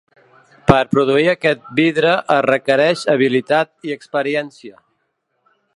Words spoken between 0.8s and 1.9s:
produir aquest